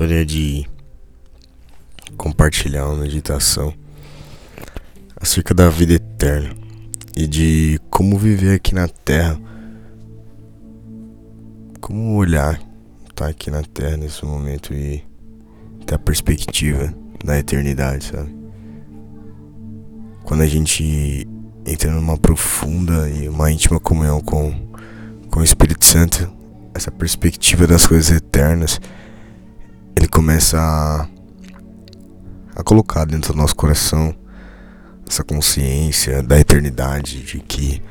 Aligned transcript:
Gostaria 0.00 0.24
de 0.24 0.66
compartilhar 2.16 2.86
uma 2.86 3.02
meditação 3.02 3.74
acerca 5.14 5.52
da 5.52 5.68
vida 5.68 5.92
eterna 5.92 6.56
e 7.14 7.26
de 7.26 7.78
como 7.90 8.16
viver 8.16 8.54
aqui 8.54 8.74
na 8.74 8.88
Terra. 8.88 9.38
Como 11.82 12.16
olhar, 12.16 12.58
estar 13.10 13.26
aqui 13.26 13.50
na 13.50 13.62
Terra 13.62 13.98
nesse 13.98 14.24
momento 14.24 14.72
e 14.72 15.04
ter 15.84 15.96
a 15.96 15.98
perspectiva 15.98 16.94
da 17.22 17.38
eternidade, 17.38 18.04
sabe? 18.04 18.34
Quando 20.24 20.40
a 20.40 20.46
gente 20.46 21.28
entra 21.66 21.90
numa 21.90 22.16
profunda 22.16 23.06
e 23.10 23.28
uma 23.28 23.52
íntima 23.52 23.78
comunhão 23.78 24.22
com, 24.22 24.50
com 25.30 25.40
o 25.40 25.44
Espírito 25.44 25.84
Santo, 25.84 26.32
essa 26.72 26.90
perspectiva 26.90 27.66
das 27.66 27.86
coisas 27.86 28.10
eternas, 28.10 28.80
ele 30.00 30.08
começa 30.08 30.58
a, 30.58 31.06
a 32.56 32.64
colocar 32.64 33.04
dentro 33.04 33.34
do 33.34 33.38
nosso 33.38 33.54
coração 33.54 34.14
essa 35.06 35.22
consciência 35.22 36.22
da 36.22 36.40
eternidade, 36.40 37.22
de 37.22 37.38
que 37.40 37.82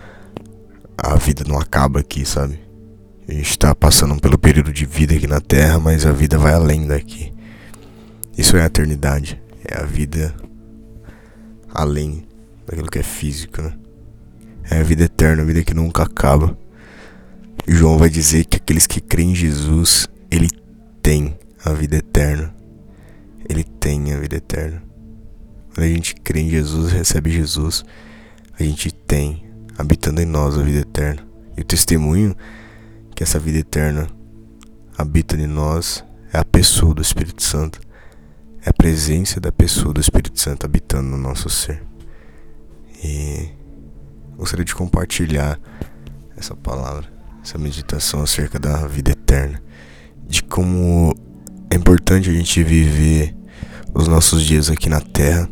a 0.98 1.16
vida 1.18 1.44
não 1.48 1.60
acaba 1.60 2.00
aqui, 2.00 2.26
sabe? 2.26 2.60
A 3.28 3.32
gente 3.32 3.52
está 3.52 3.76
passando 3.76 4.20
pelo 4.20 4.40
período 4.40 4.74
de 4.74 4.88
vida 4.88 5.14
aqui 5.14 5.28
na 5.28 5.40
Terra, 5.40 5.78
mas 5.78 6.04
a 6.04 6.12
vida 6.12 6.36
vai 6.36 6.54
além 6.54 6.88
daqui. 6.88 7.32
Isso 8.36 8.58
é 8.58 8.64
a 8.64 8.66
eternidade, 8.66 9.40
é 9.64 9.80
a 9.80 9.86
vida 9.86 10.34
além 11.72 12.28
daquilo 12.66 12.90
que 12.90 12.98
é 12.98 13.04
físico, 13.04 13.62
né? 13.62 13.74
É 14.72 14.80
a 14.80 14.84
vida 14.84 15.04
eterna, 15.04 15.44
a 15.44 15.46
vida 15.46 15.64
que 15.64 15.76
nunca 15.76 16.02
acaba. 16.02 16.58
João 17.68 18.00
vai 18.00 18.10
dizer 18.10 18.46
que 18.46 18.58
aqueles 18.58 18.88
que 18.88 19.00
creem 19.00 19.32
em 19.32 19.36
Jesus, 19.36 20.08
ele 20.32 20.50
tem 21.04 21.38
a 21.64 21.74
vida 21.74 21.98
eterna. 21.98 22.54
Ele 23.50 23.64
tem 23.64 24.14
a 24.14 24.20
vida 24.20 24.38
eterna. 24.38 24.84
Quando 25.74 25.86
a 25.86 25.90
gente 25.90 26.16
crê 26.16 26.42
em 26.42 26.50
Jesus, 26.50 26.92
recebe 26.92 27.32
Jesus, 27.32 27.86
a 28.60 28.64
gente 28.64 28.92
tem 28.92 29.46
habitando 29.78 30.22
em 30.22 30.26
nós 30.26 30.58
a 30.58 30.62
vida 30.62 30.80
eterna. 30.80 31.26
E 31.56 31.62
o 31.62 31.66
testemunho 31.66 32.36
que 33.16 33.24
essa 33.24 33.40
vida 33.40 33.60
eterna 33.60 34.08
habita 34.98 35.36
em 35.36 35.48
nós 35.48 36.04
é 36.34 36.38
a 36.38 36.46
pessoa 36.46 36.94
do 36.94 37.02
Espírito 37.02 37.44
Santo. 37.44 37.80
É 38.66 38.70
a 38.70 38.74
presença 38.74 39.40
da 39.40 39.52
pessoa 39.52 39.94
do 39.94 40.02
Espírito 40.02 40.40
Santo 40.40 40.66
habitando 40.66 41.10
no 41.10 41.18
nosso 41.18 41.50
ser. 41.50 41.82
E 43.04 43.50
gostaria 44.36 44.66
de 44.66 44.76
compartilhar 44.76 45.60
essa 46.36 46.56
palavra, 46.56 47.12
essa 47.42 47.58
meditação 47.58 48.22
acerca 48.22 48.60
da 48.60 48.86
vida 48.88 49.12
eterna, 49.12 49.62
de 50.28 50.44
como 50.44 51.16
importante 51.90 52.30
a 52.30 52.34
gente 52.34 52.64
viver 52.64 53.36
os 53.96 54.08
nossos 54.08 54.44
dias 54.44 54.70
aqui 54.70 54.88
na 54.88 55.02
Terra, 55.02 55.50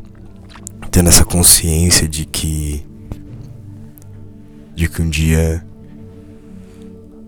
tendo 0.91 1.09
essa 1.09 1.25
consciência 1.25 2.07
de 2.07 2.25
que 2.25 2.85
de 4.75 4.87
que 4.87 5.01
um 5.01 5.09
dia 5.09 5.65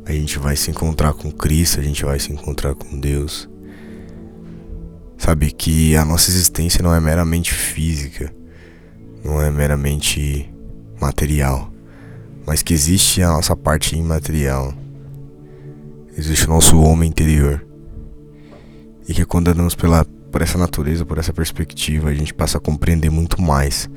a 0.05 0.11
gente 0.11 0.37
vai 0.37 0.55
se 0.55 0.69
encontrar 0.69 1.13
com 1.13 1.31
Cristo, 1.31 1.79
a 1.79 1.83
gente 1.83 2.05
vai 2.05 2.19
se 2.19 2.31
encontrar 2.31 2.75
com 2.75 2.99
Deus. 2.99 3.49
Sabe 5.17 5.51
que 5.51 5.95
a 5.95 6.05
nossa 6.05 6.29
existência 6.29 6.83
não 6.83 6.93
é 6.93 6.99
meramente 6.99 7.51
física, 7.51 8.31
não 9.23 9.41
é 9.41 9.49
meramente 9.49 10.53
material, 11.01 11.73
mas 12.45 12.61
que 12.61 12.75
existe 12.75 13.23
a 13.23 13.29
nossa 13.29 13.55
parte 13.55 13.95
imaterial. 13.95 14.71
Existe 16.15 16.45
o 16.45 16.49
nosso 16.49 16.79
homem 16.79 17.09
interior. 17.09 17.68
E 19.09 19.13
que 19.15 19.25
quando 19.25 19.47
andamos 19.47 19.73
pela, 19.73 20.05
por 20.05 20.43
essa 20.43 20.55
natureza, 20.55 21.03
por 21.03 21.17
essa 21.17 21.33
perspectiva, 21.33 22.09
a 22.09 22.13
gente 22.13 22.31
passa 22.31 22.59
a 22.59 22.61
compreender 22.61 23.09
muito 23.09 23.41
mais 23.41 23.89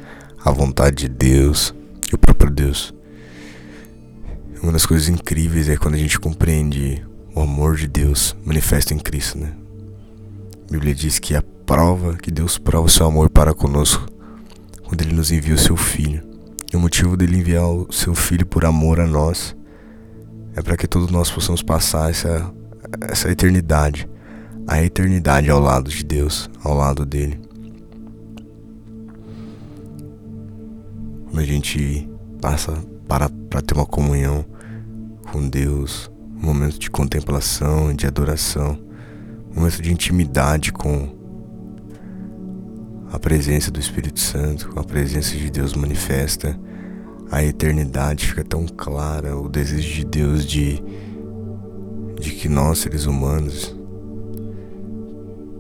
a 0.43 0.51
vontade 0.51 1.07
de 1.07 1.09
Deus 1.11 1.75
e 2.11 2.15
o 2.15 2.19
próprio 2.19 2.51
Deus. 2.51 2.95
Uma 4.63 4.73
das 4.73 4.87
coisas 4.87 5.11
incríveis 5.11 5.69
é 5.69 5.77
quando 5.77 5.97
a 5.97 5.99
gente 5.99 6.19
compreende 6.19 7.07
o 7.35 7.43
amor 7.43 7.77
de 7.77 7.87
Deus 7.87 8.35
manifesto 8.43 8.95
em 8.95 8.99
Cristo, 8.99 9.37
né? 9.37 9.53
A 10.67 10.73
Bíblia 10.73 10.95
diz 10.95 11.19
que 11.19 11.37
a 11.37 11.43
prova 11.67 12.17
que 12.17 12.31
Deus 12.31 12.57
prova 12.57 12.87
o 12.87 12.91
seu 12.91 13.05
amor 13.05 13.29
para 13.29 13.53
conosco 13.53 14.07
quando 14.83 15.03
ele 15.03 15.13
nos 15.13 15.31
envia 15.31 15.55
o 15.55 15.59
seu 15.59 15.77
filho. 15.77 16.23
E 16.73 16.77
o 16.77 16.81
motivo 16.81 17.19
dele 17.19 17.37
enviar 17.37 17.67
o 17.67 17.93
seu 17.93 18.15
filho 18.15 18.47
por 18.47 18.65
amor 18.65 18.99
a 18.99 19.07
nós 19.07 19.55
é 20.57 20.63
para 20.63 20.75
que 20.75 20.87
todos 20.87 21.11
nós 21.11 21.31
possamos 21.31 21.63
passar 21.63 22.09
essa, 22.09 22.51
essa 23.03 23.31
eternidade, 23.31 24.09
a 24.67 24.83
eternidade 24.83 25.51
ao 25.51 25.61
lado 25.61 25.91
de 25.91 26.05
Deus, 26.05 26.49
ao 26.63 26.75
lado 26.75 27.05
dele. 27.05 27.41
Quando 31.27 31.41
a 31.41 31.45
gente 31.45 32.09
passa 32.41 32.73
para, 33.09 33.29
para 33.29 33.63
ter 33.63 33.75
uma 33.75 33.87
comunhão 33.87 34.45
com 35.31 35.49
Deus, 35.49 36.11
um 36.37 36.47
momento 36.47 36.79
de 36.79 36.91
contemplação, 36.91 37.95
de 37.95 38.07
adoração, 38.07 38.79
um 39.51 39.57
momento 39.61 39.83
de 39.83 39.93
intimidade 39.93 40.73
com 40.73 41.09
a 43.13 43.19
presença 43.19 43.71
do 43.71 43.81
Espírito 43.81 44.21
Santo, 44.21 44.69
com 44.69 44.81
a 44.81 44.85
presença 44.85 45.37
de 45.37 45.51
Deus 45.51 45.75
manifesta, 45.75 46.59
a 47.31 47.43
eternidade 47.43 48.27
fica 48.27 48.45
tão 48.45 48.67
clara, 48.67 49.37
o 49.37 49.49
desejo 49.49 49.91
de 49.95 50.05
Deus 50.05 50.45
de, 50.45 50.83
de 52.21 52.31
que 52.31 52.49
nós, 52.49 52.79
seres 52.79 53.07
humanos, 53.07 53.75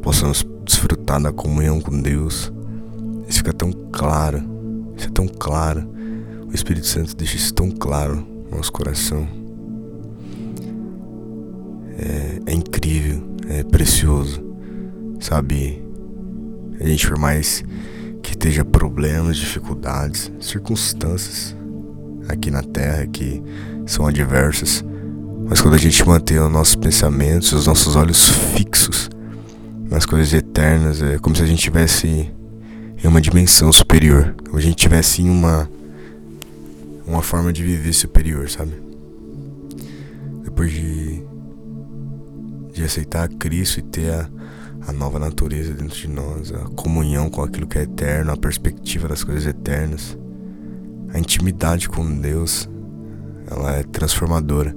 possamos 0.02 0.44
desfrutar 0.64 1.22
da 1.22 1.32
comunhão 1.32 1.80
com 1.80 1.98
Deus. 2.00 2.52
Isso 3.28 3.38
fica 3.38 3.52
tão 3.52 3.72
claro, 3.72 4.42
isso 4.96 5.06
é 5.06 5.10
tão 5.10 5.28
claro. 5.28 5.88
O 6.46 6.54
Espírito 6.54 6.86
Santo 6.86 7.16
deixa 7.16 7.36
isso 7.36 7.54
tão 7.54 7.70
claro 7.70 8.26
no 8.50 8.56
nosso 8.56 8.72
coração. 8.72 9.26
É, 11.98 12.40
é 12.46 12.54
incrível, 12.54 13.22
é 13.48 13.62
precioso, 13.62 14.42
sabe? 15.20 15.82
A 16.80 16.86
gente, 16.86 17.08
por 17.08 17.18
mais 17.18 17.64
que 18.22 18.32
esteja 18.32 18.64
problemas, 18.64 19.36
dificuldades, 19.36 20.32
circunstâncias 20.40 21.56
aqui 22.28 22.50
na 22.50 22.62
Terra 22.62 23.06
que 23.06 23.42
são 23.86 24.06
adversas, 24.06 24.84
mas 25.48 25.60
quando 25.60 25.74
a 25.74 25.78
gente 25.78 26.06
mantém 26.06 26.38
os 26.38 26.50
nossos 26.50 26.74
pensamentos, 26.74 27.52
os 27.52 27.66
nossos 27.66 27.94
olhos 27.94 28.28
fixos 28.28 29.11
nas 29.92 30.06
coisas 30.06 30.32
eternas, 30.32 31.02
é 31.02 31.18
como 31.18 31.36
se 31.36 31.42
a 31.42 31.46
gente 31.46 31.62
tivesse 31.62 32.08
em 32.08 33.06
uma 33.06 33.20
dimensão 33.20 33.70
superior, 33.70 34.34
como 34.46 34.58
se 34.58 34.66
a 34.66 34.68
gente 34.70 34.78
tivesse 34.78 35.20
em 35.20 35.28
uma 35.28 35.70
uma 37.06 37.20
forma 37.20 37.52
de 37.52 37.62
viver 37.62 37.92
superior, 37.92 38.48
sabe? 38.48 38.72
Depois 40.44 40.72
de 40.72 41.22
de 42.72 42.82
aceitar 42.82 43.28
Cristo 43.28 43.80
e 43.80 43.82
ter 43.82 44.10
a, 44.10 44.30
a 44.88 44.92
nova 44.94 45.18
natureza 45.18 45.74
dentro 45.74 45.98
de 45.98 46.08
nós, 46.08 46.50
a 46.50 46.70
comunhão 46.74 47.28
com 47.28 47.42
aquilo 47.42 47.66
que 47.66 47.76
é 47.76 47.82
eterno, 47.82 48.32
a 48.32 48.36
perspectiva 48.36 49.08
das 49.08 49.22
coisas 49.22 49.44
eternas, 49.44 50.16
a 51.12 51.18
intimidade 51.18 51.86
com 51.86 52.18
Deus, 52.18 52.66
ela 53.46 53.72
é 53.72 53.82
transformadora. 53.82 54.74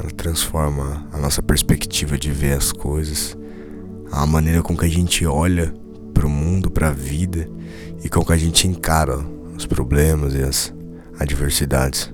Ela 0.00 0.10
transforma 0.10 1.06
a 1.12 1.18
nossa 1.18 1.40
perspectiva 1.40 2.18
de 2.18 2.32
ver 2.32 2.54
as 2.54 2.72
coisas, 2.72 3.38
a 4.10 4.26
maneira 4.26 4.62
com 4.62 4.76
que 4.76 4.84
a 4.84 4.88
gente 4.88 5.26
olha 5.26 5.74
para 6.14 6.26
o 6.26 6.30
mundo, 6.30 6.70
para 6.70 6.88
a 6.88 6.92
vida 6.92 7.48
e 8.02 8.08
com 8.08 8.24
que 8.24 8.32
a 8.32 8.36
gente 8.36 8.66
encara 8.66 9.18
os 9.56 9.66
problemas 9.66 10.34
e 10.34 10.42
as 10.42 10.72
adversidades. 11.18 12.12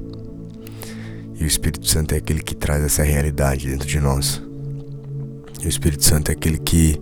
E 1.38 1.44
o 1.44 1.46
Espírito 1.46 1.86
Santo 1.88 2.14
é 2.14 2.18
aquele 2.18 2.42
que 2.42 2.54
traz 2.54 2.82
essa 2.84 3.02
realidade 3.02 3.68
dentro 3.68 3.86
de 3.86 4.00
nós. 4.00 4.42
E 5.60 5.66
o 5.66 5.68
Espírito 5.68 6.04
Santo 6.04 6.30
é 6.30 6.32
aquele 6.32 6.58
que, 6.58 7.00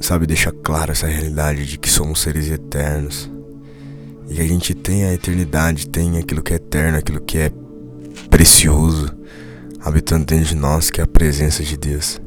sabe, 0.00 0.26
deixa 0.26 0.52
clara 0.52 0.92
essa 0.92 1.06
realidade 1.06 1.66
de 1.66 1.78
que 1.78 1.88
somos 1.88 2.20
seres 2.20 2.50
eternos. 2.50 3.30
E 4.28 4.34
que 4.34 4.40
a 4.40 4.48
gente 4.48 4.74
tem 4.74 5.04
a 5.04 5.14
eternidade, 5.14 5.88
tem 5.88 6.18
aquilo 6.18 6.42
que 6.42 6.52
é 6.52 6.56
eterno, 6.56 6.98
aquilo 6.98 7.20
que 7.20 7.38
é 7.38 7.52
precioso, 8.28 9.14
habitando 9.80 10.26
dentro 10.26 10.46
de 10.46 10.56
nós, 10.56 10.90
que 10.90 11.00
é 11.00 11.04
a 11.04 11.06
presença 11.06 11.62
de 11.62 11.76
Deus. 11.76 12.20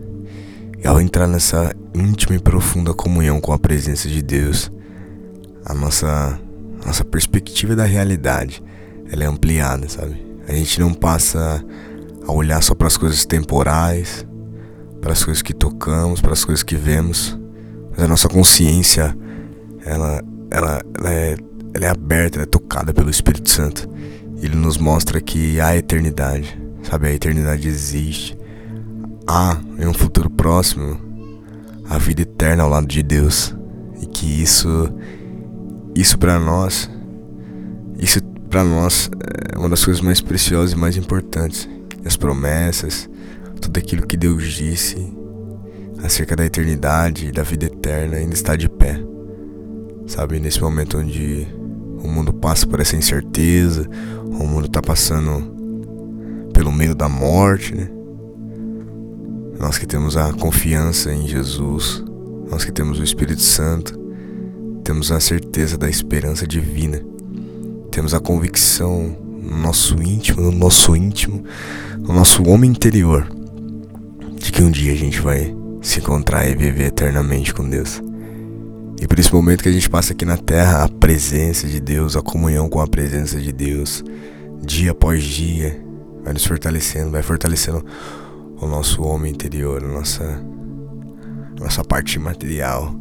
Ao 0.86 1.00
entrar 1.00 1.28
nessa 1.28 1.74
íntima 1.94 2.36
e 2.36 2.40
profunda 2.40 2.94
comunhão 2.94 3.42
com 3.42 3.52
a 3.52 3.60
presença 3.60 4.08
de 4.08 4.22
Deus, 4.22 4.72
a 5.66 5.74
nossa, 5.74 6.40
nossa 6.86 7.04
perspectiva 7.04 7.76
da 7.76 7.84
realidade 7.84 8.64
ela 9.12 9.24
é 9.24 9.28
ampliada, 9.28 9.90
sabe? 9.90 10.26
A 10.48 10.54
gente 10.54 10.80
não 10.80 10.94
passa 10.94 11.64
a 12.26 12.31
olhar 12.31 12.62
só 12.62 12.74
para 12.74 12.88
as 12.88 12.98
coisas 12.98 13.26
temporais, 13.26 14.26
para 15.02 15.14
as 15.14 15.24
coisas 15.24 15.42
que 15.42 15.54
tocamos, 15.54 16.22
para 16.22 16.34
as 16.34 16.46
coisas 16.46 16.64
que 16.64 16.76
vemos, 16.76 17.38
mas 17.92 18.04
a 18.04 18.08
nossa 18.08 18.30
consciência 18.30 19.16
ela, 19.86 20.24
ela, 20.50 20.81
ela, 20.98 21.14
é, 21.14 21.38
ela 21.74 21.86
é 21.86 21.90
aberta, 21.90 22.38
ela 22.38 22.44
é 22.44 22.50
tocada 22.50 22.94
pelo 22.94 23.10
Espírito 23.10 23.50
Santo. 23.50 23.90
Ele 24.42 24.56
nos 24.56 24.78
mostra 24.78 25.20
que 25.20 25.60
há 25.60 25.76
eternidade, 25.76 26.60
sabe? 26.84 27.08
A 27.08 27.14
eternidade 27.14 27.68
existe. 27.68 28.38
Há 29.31 29.62
em 29.78 29.86
um 29.86 29.94
futuro 29.94 30.28
próximo 30.28 31.00
a 31.88 32.00
vida 32.00 32.24
eterna 32.24 32.64
ao 32.64 32.70
lado 32.70 32.88
de 32.88 33.04
Deus 33.04 33.56
e 34.02 34.08
que 34.08 34.26
isso 34.42 34.92
isso 35.96 36.18
para 36.18 36.40
nós 36.40 36.90
isso 38.00 38.24
para 38.50 38.64
nós 38.64 39.08
é 39.54 39.56
uma 39.56 39.70
das 39.70 39.86
coisas 39.86 40.02
mais 40.02 40.20
preciosas 40.20 40.72
e 40.72 40.76
mais 40.76 40.98
importantes. 40.98 41.70
As 42.04 42.18
promessas, 42.18 43.08
tudo 43.62 43.78
aquilo 43.78 44.08
que 44.08 44.18
Deus 44.18 44.52
disse 44.52 45.16
acerca 46.04 46.36
da 46.36 46.44
eternidade 46.44 47.28
e 47.28 47.31
da 47.31 47.44
vida 47.44 47.68
eterna 47.68 48.18
ainda 48.18 48.34
está 48.34 48.56
de 48.56 48.68
pé. 48.68 49.00
Sabe, 50.08 50.40
nesse 50.40 50.60
momento 50.60 50.98
onde 50.98 51.48
o 52.04 52.08
mundo 52.08 52.34
passa 52.34 52.66
por 52.66 52.80
essa 52.80 52.96
incerteza, 52.96 53.88
o 54.26 54.48
mundo 54.48 54.66
está 54.66 54.81
passando 54.81 55.54
pelo 56.52 56.72
meio 56.72 56.96
da 56.96 57.08
morte, 57.08 57.76
né? 57.76 57.99
Nós 59.60 59.78
que 59.78 59.86
temos 59.86 60.16
a 60.16 60.32
confiança 60.32 61.14
em 61.14 61.28
Jesus, 61.28 62.02
nós 62.50 62.64
que 62.64 62.72
temos 62.72 62.98
o 62.98 63.04
Espírito 63.04 63.42
Santo, 63.42 64.00
temos 64.86 65.12
a 65.12 65.20
certeza 65.20 65.78
da 65.78 65.90
esperança 65.90 66.48
divina, 66.48 67.04
temos 67.92 68.14
a 68.14 68.22
convicção 68.22 69.18
no 69.44 69.58
nosso 69.58 70.02
íntimo, 70.02 70.44
no 70.44 70.52
nosso 70.54 70.96
íntimo, 70.96 71.44
no 71.98 72.14
nosso 72.14 72.42
homem 72.50 72.72
interior, 72.72 73.28
de 74.38 74.50
que 74.50 74.64
um 74.64 74.72
dia 74.72 74.94
a 74.94 74.96
gente 74.96 75.20
vai 75.20 75.54
se 75.82 76.00
encontrar 76.00 76.50
e 76.50 76.56
viver 76.56 76.86
eternamente 76.86 77.54
com 77.54 77.68
Deus. 77.68 78.02
E 79.02 79.08
por 79.08 79.20
esse 79.20 79.34
momento 79.34 79.62
que 79.62 79.70
a 79.70 79.74
gente 79.74 79.90
passa 79.90 80.14
aqui 80.14 80.24
na 80.24 80.38
terra, 80.38 80.86
a 80.86 80.90
presença 80.90 81.68
de 81.68 81.82
Deus, 81.82 82.16
a 82.16 82.22
comunhão 82.22 82.70
com 82.70 82.80
a 82.80 82.88
presença 82.88 83.38
de 83.38 83.52
Deus, 83.52 84.06
dia 84.66 84.92
após 84.92 85.22
dia, 85.22 85.84
vai 86.24 86.32
nos 86.32 86.46
fortalecendo, 86.46 87.12
vai 87.12 87.22
fortalecendo 87.22 87.84
o 88.62 88.68
nosso 88.68 89.02
homem 89.04 89.32
interior, 89.32 89.84
a 89.84 89.88
nossa, 89.88 90.24
a 90.24 91.64
nossa 91.64 91.84
parte 91.84 92.20
material, 92.20 92.94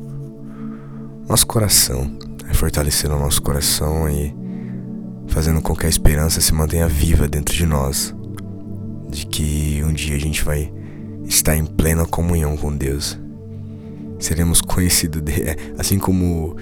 nosso 1.28 1.46
coração, 1.46 2.10
vai 2.44 2.54
fortalecendo 2.54 3.14
o 3.14 3.18
nosso 3.18 3.42
coração 3.42 4.08
e 4.08 4.34
fazendo 5.28 5.60
com 5.60 5.74
que 5.74 5.86
a 5.86 5.88
esperança 5.88 6.40
se 6.40 6.54
mantenha 6.54 6.88
viva 6.88 7.28
dentro 7.28 7.54
de 7.54 7.66
nós, 7.66 8.14
de 9.10 9.26
que 9.26 9.82
um 9.84 9.92
dia 9.92 10.16
a 10.16 10.20
gente 10.20 10.42
vai 10.42 10.72
estar 11.24 11.54
em 11.54 11.66
plena 11.66 12.06
comunhão 12.06 12.56
com 12.56 12.74
Deus. 12.74 13.18
Seremos 14.18 14.60
conhecidos 14.60 15.22
de, 15.22 15.42
é, 15.42 15.56
assim 15.78 15.98
como 15.98 16.56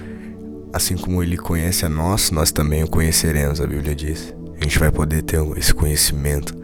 assim 0.73 0.95
como 0.95 1.23
ele 1.23 1.37
conhece 1.37 1.85
a 1.85 1.89
nós, 1.89 2.29
nós 2.29 2.51
também 2.51 2.83
o 2.83 2.87
conheceremos, 2.87 3.61
a 3.61 3.65
Bíblia 3.65 3.95
diz. 3.95 4.35
A 4.59 4.63
gente 4.63 4.77
vai 4.77 4.91
poder 4.91 5.23
ter 5.23 5.39
esse 5.57 5.73
conhecimento, 5.73 6.55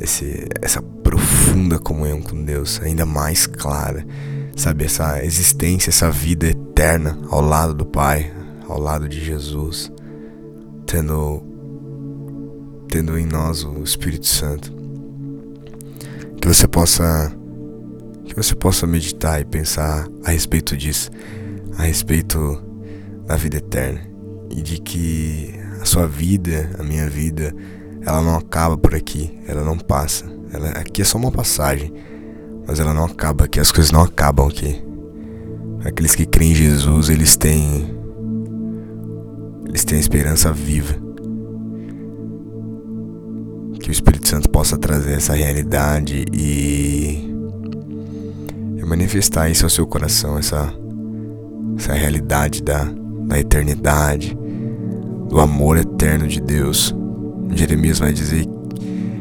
esse, 0.00 0.48
essa 0.60 0.80
profunda 1.18 1.80
comunhão 1.80 2.22
com 2.22 2.44
Deus, 2.44 2.80
ainda 2.80 3.04
mais 3.04 3.44
clara, 3.44 4.06
sabe 4.56 4.84
essa 4.84 5.24
existência, 5.24 5.90
essa 5.90 6.10
vida 6.10 6.46
eterna 6.46 7.18
ao 7.28 7.40
lado 7.40 7.74
do 7.74 7.84
Pai, 7.84 8.32
ao 8.68 8.78
lado 8.78 9.08
de 9.08 9.24
Jesus, 9.24 9.90
tendo 10.86 11.42
tendo 12.88 13.18
em 13.18 13.26
nós 13.26 13.64
o 13.64 13.82
Espírito 13.82 14.26
Santo. 14.26 14.72
Que 16.40 16.46
você 16.46 16.68
possa 16.68 17.32
que 18.24 18.36
você 18.36 18.54
possa 18.54 18.86
meditar 18.86 19.40
e 19.40 19.44
pensar 19.44 20.06
a 20.24 20.30
respeito 20.30 20.76
disso, 20.76 21.10
a 21.76 21.82
respeito 21.82 22.62
da 23.26 23.36
vida 23.36 23.56
eterna 23.56 24.00
e 24.50 24.62
de 24.62 24.78
que 24.78 25.52
a 25.80 25.84
sua 25.84 26.06
vida, 26.06 26.70
a 26.78 26.82
minha 26.82 27.08
vida, 27.08 27.54
ela 28.04 28.22
não 28.22 28.36
acaba 28.36 28.76
por 28.76 28.94
aqui, 28.94 29.38
ela 29.46 29.64
não 29.64 29.78
passa. 29.78 30.24
Ela, 30.52 30.68
aqui 30.70 31.02
é 31.02 31.04
só 31.04 31.18
uma 31.18 31.30
passagem, 31.30 31.92
mas 32.66 32.80
ela 32.80 32.94
não 32.94 33.04
acaba 33.04 33.44
aqui, 33.44 33.60
as 33.60 33.72
coisas 33.72 33.92
não 33.92 34.02
acabam 34.02 34.48
aqui. 34.48 34.82
Aqueles 35.84 36.14
que 36.14 36.26
creem 36.26 36.52
em 36.52 36.54
Jesus, 36.54 37.08
eles 37.08 37.36
têm 37.36 37.96
eles 39.68 39.84
têm 39.84 39.98
a 39.98 40.00
esperança 40.00 40.52
viva. 40.52 40.94
Que 43.80 43.90
o 43.90 43.92
Espírito 43.92 44.28
Santo 44.28 44.48
possa 44.48 44.76
trazer 44.76 45.12
essa 45.12 45.34
realidade 45.34 46.24
e 46.32 47.28
manifestar 48.88 49.50
isso 49.50 49.66
ao 49.66 49.70
seu 49.70 49.86
coração, 49.86 50.38
essa, 50.38 50.72
essa 51.76 51.92
realidade 51.92 52.62
da, 52.62 52.84
da 53.26 53.38
eternidade, 53.38 54.36
do 55.28 55.38
amor 55.38 55.76
eterno 55.76 56.26
de 56.26 56.40
Deus. 56.40 56.94
Jeremias 57.54 57.98
vai 57.98 58.12
dizer: 58.12 58.46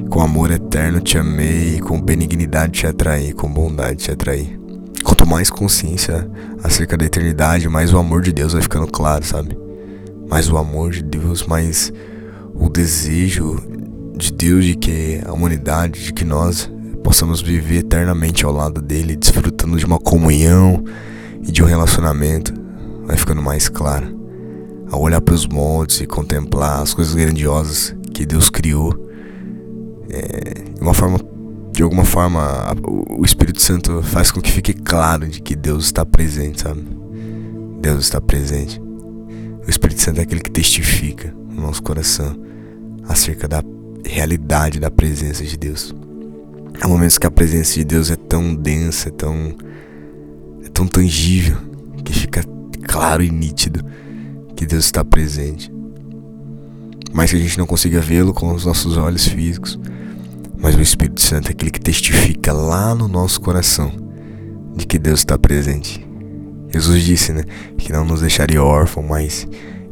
Com 0.09 0.21
amor 0.21 0.51
eterno 0.51 0.99
te 0.99 1.17
amei, 1.17 1.79
com 1.79 2.01
benignidade 2.01 2.71
te 2.73 2.87
atraí, 2.87 3.33
com 3.33 3.51
bondade 3.51 4.03
te 4.03 4.11
atraí. 4.11 4.57
Quanto 5.03 5.25
mais 5.25 5.49
consciência 5.49 6.29
acerca 6.63 6.97
da 6.97 7.05
eternidade, 7.05 7.69
mais 7.69 7.93
o 7.93 7.97
amor 7.97 8.21
de 8.21 8.31
Deus 8.31 8.53
vai 8.53 8.61
ficando 8.61 8.87
claro, 8.87 9.23
sabe? 9.23 9.57
Mais 10.29 10.49
o 10.49 10.57
amor 10.57 10.91
de 10.91 11.03
Deus, 11.03 11.45
mais 11.45 11.93
o 12.53 12.69
desejo 12.69 13.57
de 14.17 14.33
Deus 14.33 14.65
de 14.65 14.75
que 14.75 15.21
a 15.25 15.31
humanidade, 15.31 16.05
de 16.05 16.13
que 16.13 16.25
nós 16.25 16.69
possamos 17.03 17.41
viver 17.41 17.79
eternamente 17.79 18.43
ao 18.43 18.51
lado 18.51 18.81
dele, 18.81 19.15
desfrutando 19.15 19.77
de 19.77 19.85
uma 19.85 19.99
comunhão 19.99 20.83
e 21.41 21.51
de 21.51 21.63
um 21.63 21.65
relacionamento, 21.65 22.53
vai 23.05 23.15
ficando 23.15 23.41
mais 23.41 23.69
claro. 23.69 24.17
Ao 24.91 25.01
olhar 25.01 25.21
para 25.21 25.35
os 25.35 25.45
montes 25.47 26.01
e 26.01 26.05
contemplar 26.05 26.81
as 26.81 26.93
coisas 26.93 27.15
grandiosas 27.15 27.95
que 28.13 28.25
Deus 28.25 28.49
criou, 28.49 28.93
é, 30.09 30.63
uma 30.81 30.93
forma, 30.93 31.19
de 31.71 31.83
alguma 31.83 32.05
forma, 32.05 32.75
o 33.09 33.23
Espírito 33.25 33.61
Santo 33.61 34.01
faz 34.03 34.31
com 34.31 34.41
que 34.41 34.51
fique 34.51 34.73
claro 34.73 35.27
de 35.27 35.41
que 35.41 35.55
Deus 35.55 35.85
está 35.85 36.05
presente, 36.05 36.61
sabe? 36.61 36.83
Deus 37.81 38.05
está 38.05 38.19
presente. 38.19 38.81
O 39.65 39.69
Espírito 39.69 40.01
Santo 40.01 40.19
é 40.19 40.23
aquele 40.23 40.41
que 40.41 40.51
testifica 40.51 41.33
no 41.49 41.61
nosso 41.61 41.83
coração 41.83 42.35
acerca 43.07 43.47
da 43.47 43.63
realidade 44.05 44.79
da 44.79 44.89
presença 44.89 45.43
de 45.43 45.57
Deus. 45.57 45.93
Há 46.81 46.87
momentos 46.87 47.17
que 47.17 47.27
a 47.27 47.31
presença 47.31 47.73
de 47.73 47.83
Deus 47.83 48.11
é 48.11 48.15
tão 48.15 48.55
densa, 48.55 49.09
é 49.09 49.11
tão, 49.11 49.55
é 50.63 50.69
tão 50.69 50.87
tangível, 50.87 51.57
que 52.03 52.13
fica 52.13 52.43
claro 52.87 53.21
e 53.23 53.29
nítido 53.29 53.83
que 54.55 54.65
Deus 54.65 54.85
está 54.85 55.03
presente. 55.03 55.71
Mas 57.13 57.31
que 57.31 57.37
a 57.37 57.39
gente 57.39 57.57
não 57.57 57.65
consiga 57.65 57.99
vê-lo 57.99 58.33
com 58.33 58.53
os 58.53 58.65
nossos 58.65 58.97
olhos 58.97 59.27
físicos, 59.27 59.79
mas 60.57 60.75
o 60.75 60.81
Espírito 60.81 61.21
Santo 61.21 61.49
é 61.49 61.51
aquele 61.51 61.71
que 61.71 61.79
testifica 61.79 62.51
lá 62.51 62.93
no 62.93 63.07
nosso 63.07 63.39
coração 63.39 63.91
de 64.75 64.85
que 64.85 64.99
Deus 64.99 65.19
está 65.19 65.37
presente. 65.37 66.05
Jesus 66.69 67.03
disse, 67.03 67.31
né, 67.31 67.43
que 67.77 67.91
não 67.91 68.03
nos 68.03 68.21
deixaria 68.21 68.63
órfão, 68.63 69.03
mas 69.03 69.47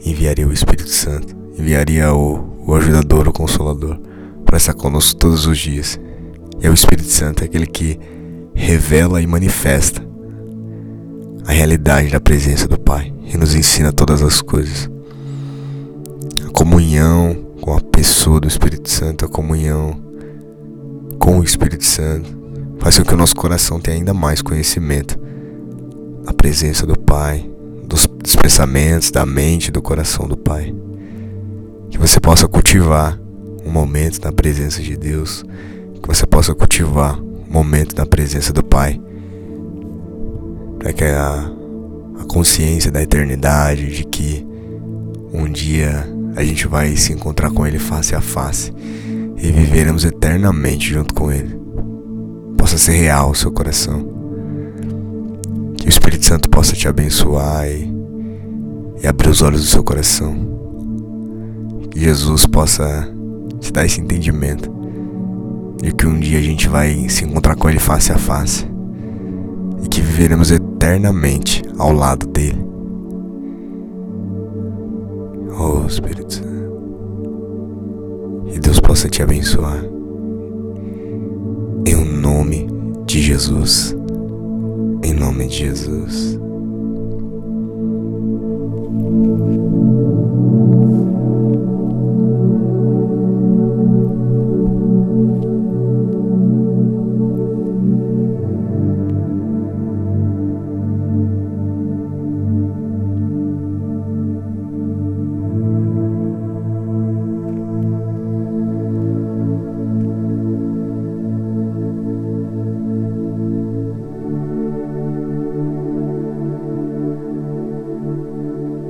enviaria 0.05 0.47
o 0.47 0.53
Espírito 0.53 0.89
Santo, 0.89 1.35
enviaria 1.57 2.13
o, 2.13 2.63
o 2.67 2.75
ajudador, 2.75 3.27
o 3.27 3.33
consolador, 3.33 3.99
para 4.45 4.57
estar 4.57 4.73
conosco 4.73 5.17
todos 5.17 5.45
os 5.45 5.57
dias. 5.57 5.99
E 6.61 6.67
é 6.67 6.69
o 6.69 6.73
Espírito 6.73 7.09
Santo 7.09 7.43
é 7.43 7.45
aquele 7.45 7.65
que 7.65 7.99
revela 8.53 9.21
e 9.21 9.27
manifesta 9.27 10.05
a 11.45 11.51
realidade 11.51 12.09
da 12.09 12.19
presença 12.19 12.67
do 12.67 12.79
Pai 12.79 13.13
e 13.23 13.37
nos 13.37 13.55
ensina 13.55 13.91
todas 13.91 14.21
as 14.21 14.41
coisas. 14.41 14.89
Comunhão 16.65 17.35
com 17.61 17.75
a 17.75 17.79
pessoa 17.79 18.39
do 18.39 18.47
Espírito 18.47 18.89
Santo, 18.89 19.23
a 19.23 19.29
comunhão 19.29 20.01
com 21.19 21.37
o 21.37 21.43
Espírito 21.43 21.85
Santo, 21.85 22.27
faz 22.79 22.97
com 22.97 23.05
que 23.05 23.13
o 23.13 23.17
nosso 23.17 23.35
coração 23.35 23.79
tenha 23.79 23.97
ainda 23.97 24.15
mais 24.15 24.41
conhecimento 24.41 25.15
da 26.23 26.33
presença 26.33 26.83
do 26.87 26.97
Pai, 26.97 27.47
dos, 27.87 28.07
dos 28.07 28.35
pensamentos, 28.35 29.11
da 29.11 29.27
mente, 29.27 29.71
do 29.71 29.79
coração 29.79 30.27
do 30.27 30.35
Pai. 30.35 30.73
Que 31.91 31.99
você 31.99 32.19
possa 32.19 32.47
cultivar 32.47 33.15
um 33.63 33.69
momento 33.69 34.19
na 34.25 34.31
presença 34.31 34.81
de 34.81 34.97
Deus 34.97 35.45
que 36.01 36.07
você 36.07 36.25
possa 36.25 36.55
cultivar 36.55 37.21
o 37.21 37.45
momento 37.47 37.95
na 37.95 38.07
presença 38.07 38.51
do 38.51 38.63
Pai, 38.63 38.99
para 40.79 40.91
que 40.91 41.03
a, 41.03 41.51
a 42.21 42.23
consciência 42.23 42.91
da 42.91 43.03
eternidade 43.03 43.85
de 43.95 44.03
que 44.03 44.43
um 45.31 45.47
dia 45.47 46.14
a 46.35 46.43
gente 46.43 46.67
vai 46.67 46.95
se 46.95 47.13
encontrar 47.13 47.49
com 47.51 47.65
Ele 47.65 47.79
face 47.79 48.13
a 48.13 48.21
face 48.21 48.73
e 49.37 49.51
viveremos 49.51 50.03
eternamente 50.03 50.89
junto 50.89 51.13
com 51.13 51.31
Ele, 51.31 51.57
possa 52.57 52.77
ser 52.77 52.93
real 52.93 53.31
o 53.31 53.35
seu 53.35 53.51
coração, 53.51 54.05
que 55.77 55.87
o 55.87 55.89
Espírito 55.89 56.25
Santo 56.25 56.49
possa 56.49 56.75
te 56.75 56.87
abençoar 56.87 57.67
e, 57.67 57.91
e 59.01 59.07
abrir 59.07 59.29
os 59.29 59.41
olhos 59.41 59.61
do 59.61 59.67
seu 59.67 59.83
coração. 59.83 60.35
Jesus 61.95 62.45
possa 62.45 63.09
te 63.59 63.71
dar 63.71 63.85
esse 63.85 64.01
entendimento 64.01 64.69
de 65.81 65.93
que 65.93 66.05
um 66.05 66.19
dia 66.19 66.39
a 66.39 66.41
gente 66.41 66.67
vai 66.67 67.07
se 67.07 67.23
encontrar 67.23 67.55
com 67.55 67.69
Ele 67.69 67.79
face 67.79 68.11
a 68.11 68.17
face 68.17 68.67
e 69.83 69.87
que 69.87 70.01
viveremos 70.01 70.51
eternamente 70.51 71.63
ao 71.77 71.93
lado 71.93 72.27
dele. 72.27 72.64
Espírito 75.87 76.33
Santo. 76.33 76.65
E 78.53 78.59
Deus 78.59 78.79
possa 78.79 79.09
te 79.09 79.21
abençoar. 79.21 79.83
Em 81.85 82.05
nome 82.19 82.67
de 83.05 83.21
Jesus. 83.21 83.95
Em 85.03 85.13
nome 85.13 85.47
de 85.47 85.57
Jesus. 85.57 86.39